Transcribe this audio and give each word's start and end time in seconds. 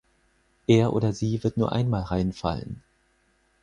Er 0.65 0.93
oder 0.93 1.13
sie 1.13 1.43
wird 1.43 1.57
nur 1.57 1.71
einmal 1.71 2.01
reinfallen. 2.01 2.81